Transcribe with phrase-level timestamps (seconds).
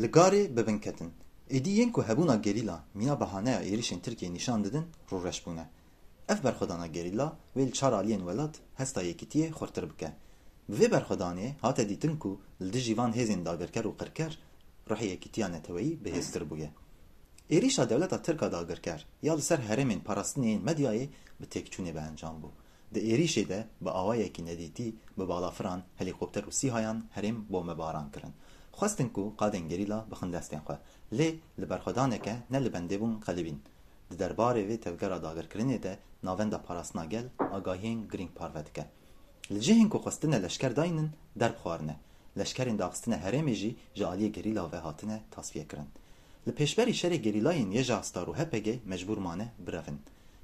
[0.00, 1.10] Li garê bibin ketin.
[1.50, 5.64] Êdî yên ku hebûna gerîla mîna bihaneya êrişên Tirkiyeyê nîşan didin, rûreş bûne.
[6.28, 10.12] Ev berxwedana gerîla vê li çar aliyên welat hesta yekîtiyê xurtir bike.
[10.68, 14.38] Bi vê berxwedanê hate dîtin ku li di cîvan hêzên dagirker û qirker
[14.90, 16.70] rihê yekîtiya neteweyî bihêztir bûye.
[17.50, 21.08] Êrişa dewleta Tirka dagirker ya li ser herêmên parastiniyên medyayê
[21.40, 22.48] bi têkçûnê beencam bû.
[22.94, 28.32] Di êrişê de bi awayekî nedîtî bi balafiran, helîkopter û sîhayan herêm bombebaran kirin.
[28.76, 30.74] خواستن کو قادن گریلا بخن دستن خوا
[31.12, 33.58] لی لبرخدانه که نه لبنده بون قلبین
[34.10, 35.92] در درباره وی تفگر داگر کرنه ده
[36.26, 37.26] ناوند پاراسنا گل
[37.56, 38.84] آگاهین گرین پارود که
[39.50, 41.08] لجهین کو خواستن لشکر داینن
[41.38, 41.96] در بخوارنه
[42.36, 45.86] لشکرین داخستن هرمی جی جالی گریلا و هاتنه تصفیه کرن
[46.46, 49.98] لپیشبری شر گریلاین یه جاستارو هپگه مجبور مانه برفن.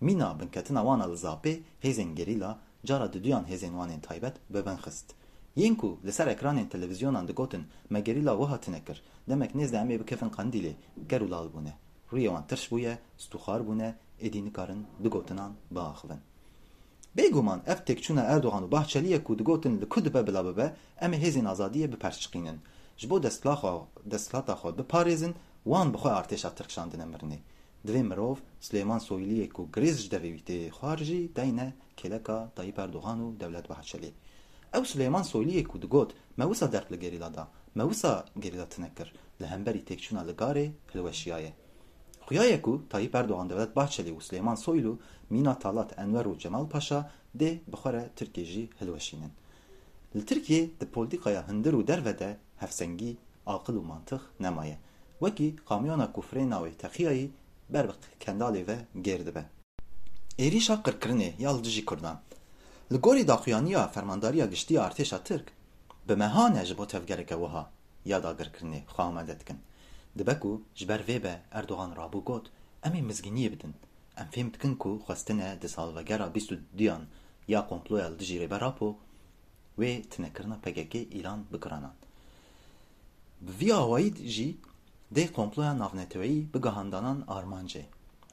[0.00, 5.14] مینا بنکتن وانا لزاپه هیزن گریلا جارا ددویان هیزن وانین تایبت ببنخست.
[5.60, 9.90] Yên ku li ser ekranên televizyonan digotin me gerîla wiha tinekir demek nêz de em
[9.90, 10.72] ê bikevin qendîlê
[11.10, 11.72] ger û lal bûne.
[12.12, 13.90] Rûyê wan tirş bûye, stûxar bûne,
[14.26, 16.20] êdî nikarin bigotinan biaxivin.
[17.16, 21.18] Bêguman ev têkçûna Erdogan û Bahçeliye ku digotin li ku dibe bila bibe em ê
[21.24, 22.58] hêzên azadiyê biperçiqînin.
[22.96, 23.16] Ji bo
[24.16, 25.32] destlata xwe biparêzin
[25.64, 27.38] wan bi xwe artêşa tirkşandine mirinê.
[27.86, 33.18] Divê mirov Süleyman Soyliyê ku girêz ji devê wîtê xwar jî dayne kêleka Tayyip Erdogan
[33.20, 34.12] û Dewlet Bahçeliyê.
[34.76, 37.44] ئەو سلێمان سۆلیەک و دگوت مەوسە دەرق لە گەریلادا
[37.78, 38.10] مەوسە
[38.42, 39.08] گەریلا تنەکر
[39.40, 41.52] لە هەمبەری تێکچوونە لە گارێ هلوەشیایە
[42.26, 44.98] خویایەک و تایی پەردوان دەوێت باچەلی و سلێمان سۆیل و
[45.32, 47.00] مینا تالات ئەنوەر و جەمال پاشا
[47.40, 49.32] دێ بخۆرە ترکێژی هلوەشینن
[50.18, 52.30] li Tirkiye di polîkaya hindir û dervede
[52.62, 53.12] hevsengî
[53.56, 54.76] aqil û mantix nemaye.
[55.24, 57.26] Wekî kamyona kufrê navê texiyayî
[57.74, 58.76] berbiq kendalê ve
[59.06, 59.44] gêr dibe.
[60.46, 62.18] Êrîşa qirkirinê ya li dijî Kurdan
[62.92, 65.44] لگوری داخیانی و فرمانداری گشتی ارتش ترک
[66.06, 67.66] به مهانه جبو تفگره که وها
[68.04, 69.22] یاد آگر کرنه خواه
[70.18, 72.42] دبکو جبر وی به اردوغان رابو گوت
[72.84, 73.74] امی مزگینی بدن
[74.16, 77.06] ام فهمت کن کو خواستنه دسال وگره بیستو دیان
[77.48, 78.94] یا کمپلوی الدجی ری برابو
[79.78, 81.94] وی تنه کرنه پگگه ایلان بکرانان
[83.46, 84.58] بوی آوائید جی
[85.14, 87.84] ده کمپلوی نافنتوی بگهاندانان آرمانجه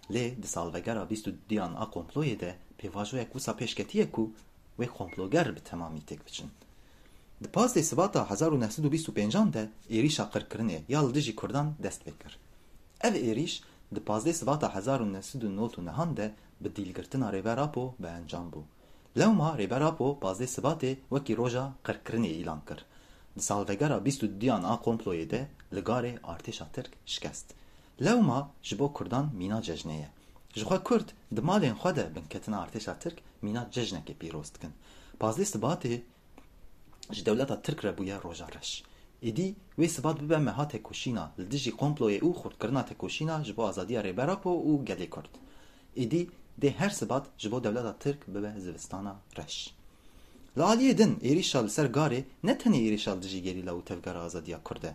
[0.10, 4.30] لی دسال سال وگره بیستو دیان آ ده پیواجو یک کو
[4.80, 6.50] ve komploger bi temamîtek biçin.
[7.44, 12.38] Di pastê sibata 1925 de êrişa qirkirinê ya li dijî Kurdan dest pê kir.
[13.02, 13.64] Ev êrîş
[13.96, 18.62] di pazdê sibata 1999 de bi dîlgirtina Rêverapo Lema bû.
[19.20, 22.86] Lewma Rêverapo pazdê sibatê wekî roja qirkirinê îlan kir.
[23.38, 26.18] Di salvegera 22-yan a komployê de li garê
[27.06, 27.54] şikest.
[28.02, 30.02] Lewma ji Kurdan mîna cejnê
[30.56, 34.72] Ji xwe Kurd di malên xwe de binketina artêşa Tirk mîna cejneke pîroz dikin.
[35.22, 36.02] Pazdê sibatê
[37.12, 38.84] ji dewleta Tirk re bûye roja reş.
[39.24, 44.02] Êdî wê sibat bibe meha tekoşîna li dijî komployê û xurtkirina tekoşîna ji bo azadiya
[44.04, 45.34] Rêberapo û Gelê Kurd.
[46.04, 46.22] Êdî
[46.62, 49.74] دê her sibat ji bo dewleta Tirk bibe zivistana reş.
[50.58, 54.64] Li aliyê din êrişa li ser garê ne tenê êrişa dijî gerîla û tevgera azadiya
[54.64, 54.94] Kurd e.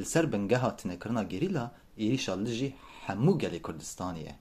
[0.00, 2.74] Li ser bingeha tinekirina gerîla êrişa li jî
[3.06, 4.34] hemû gelê Kurdistanê ye.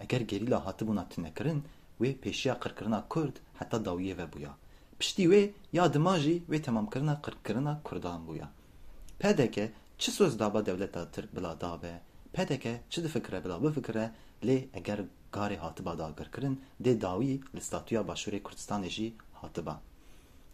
[0.00, 1.60] Eger gerî la hatibûna tinekirin,
[2.00, 4.52] wê pêşiya qirkirina Kurd heta dawiyê ve bûya.
[4.98, 8.48] Piştî wê ya dima jî wê temamkirina qirkirina Kurdan bûya.
[9.18, 12.00] Pedeke çi söz daba devleta Tirk bila dabe,
[12.32, 14.10] pedeke çi difikire bila bifikire
[14.44, 15.00] lê eger
[15.32, 19.80] garê hatiba dagirkirin dê dawî li statuya Başûrê Kurdistanê jî hatiba.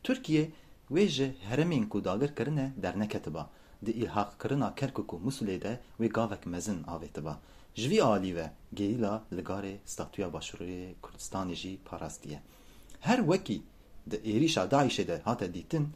[0.03, 0.51] Türkiye
[0.91, 3.51] wê ji heremên ku dagirkirine derneketiba.
[3.85, 7.35] di îlhaqkirina Kerkuk û Musulê de wê gavek mezin avêtiba.
[7.81, 8.33] Ji vî alî
[8.81, 12.41] geyla li garê statuya Başûrê Kurdistanê jî parastiye.
[13.01, 13.63] Her wekî
[14.11, 15.89] di êrişa Daişê de hate dîtin,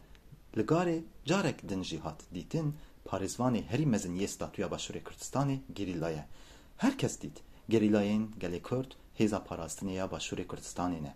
[0.56, 2.69] li garê carek din jî hat dîtin,
[3.08, 6.19] parêzvanê herî mezin yê statuya Başûrê Kurdistanê
[6.76, 7.36] her kes dît
[7.70, 11.14] gerîlayên gelê Kurd hêza parastinê ya Başûrê Kurdistanê ne.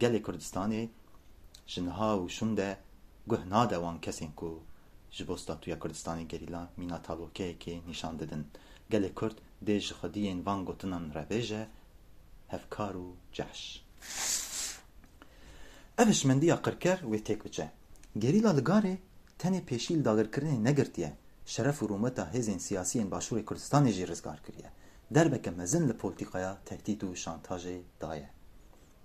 [0.00, 0.88] Gelê Kurdistanê
[1.66, 2.76] ji niha û şûn de
[3.26, 4.62] guh nade wan kesên ku
[5.10, 8.44] ji bo statuya Kurdistanê gerîla mîna talokeyekê nîşan didin.
[8.90, 11.62] Gelê e Kurd dê ji xwediyên van gotinan re bêje
[12.54, 13.60] hevkar û ceş.
[16.02, 17.66] Ev hişmendiya qirker wê têk biçe.
[18.18, 18.96] Gerîla li garê
[19.40, 21.12] tenê pêşîl dagirkirinê negirtiye.
[21.46, 24.70] Şeref û rûmeta hêzên siyasiyên başûrê Kurdistanê jî rizgar kiriye.
[25.10, 28.30] Derbeke mezin li polîtîkaya tehdît û şantajê daye.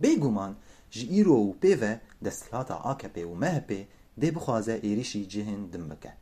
[0.03, 0.53] Bêguman
[0.91, 3.71] ji îro û pêve desthilata AKP û MHP
[4.21, 6.13] دê bixwaze êrişî cihên din bike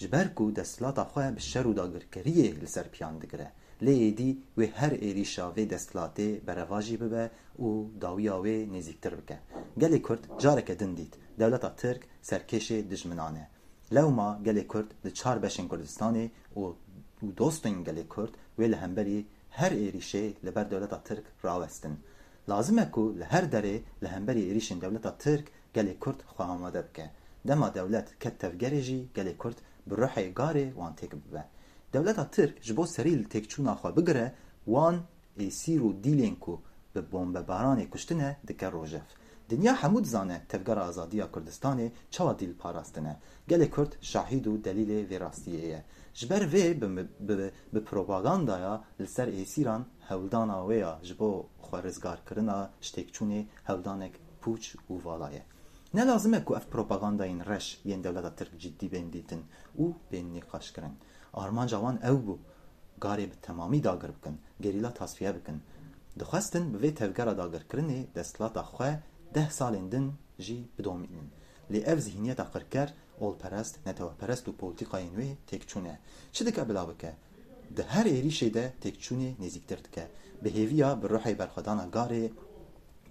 [0.00, 3.48] ji ber ku destlata xwe bi şer û dagirkeriyê li ser piyan digire
[3.86, 7.30] lê êdî wê her êrişa vê destlatê bereva jî bibe
[7.62, 7.66] û
[8.00, 9.38] dawiya wê nêzîktir bike
[9.78, 13.46] gelê kurd careke din dît dewleta tirk serkêşê dijminan e
[13.94, 16.72] lewma gelê kurd li çar beşên kurdistanê û
[17.40, 21.94] dostên gelê kurd wê li hemberî her êrişê li ber dewleta tirk rawestin
[22.48, 26.82] lazim e ku li her derê li hemberî êrişên dewleta tirk gelê kurd xwe amade
[26.88, 27.10] bike
[27.44, 29.56] dema dewlet ket tevgerê jî gelê Kurd
[29.86, 31.44] bi rihê garê wan têk bibe.
[31.92, 34.32] Dewleta Tirk ji bo serî li têkçûna xwe bigire
[34.64, 34.96] wan
[35.38, 36.60] êsîr û dîlên ku
[36.94, 39.04] bi bombebaranê kuştine dike rojev.
[39.50, 43.16] Dinya hemû dizane tevgera azadiya Kurdistanê çawa dîlparastin e.
[43.48, 45.84] Gelê Kurd şahîd û delîlê vê rastiyê ye.
[46.14, 46.64] Ji ber vê
[47.74, 54.12] bi propagandaya li ser êsîran hewldana wê ya ji bo xwerezgarkirina ji têkçûnê hewldanek
[54.42, 55.42] pûç û vala ye.
[55.94, 59.42] نه لازمه کو اف پروپاگانداین رش یین دولتا ترک جدی بندیتن
[59.76, 60.90] او بینی قاش کرن
[61.42, 62.34] آرمان جوان او بو
[63.00, 65.60] گاری به تمامی داگر بکن گریلا تصفیه بکن
[66.20, 68.94] دخواستن به وی تفگره داگر کرنی دستلاتا خواه
[69.34, 70.04] ده سالین دن
[70.44, 71.28] جی بدومینن
[71.70, 72.88] لی اف ذهنیت قرکر
[73.20, 75.98] اول پرست نتوه پرست و پولتیقاین وی تکچونه
[76.32, 77.12] چی دکه بلا بکه
[77.76, 80.08] ده هر ایریشه ده تکچونه نزیکتر دکه
[80.42, 82.32] به هیویا بر روحی برخدانا گاری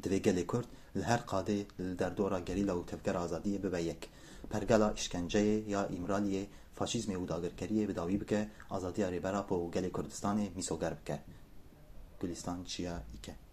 [0.03, 1.65] دوی گلی کرد هر قاده
[1.97, 4.09] در دورا گریلا و تفکر آزادی ببه یک
[4.49, 10.47] پرگلا اشکنجه یا امرالی فاشیزم و داگرکری به داوی بکه آزادی برا پو گل کردستان
[10.55, 11.19] میسوگر بکه
[12.21, 13.46] گلستان چیا ایکه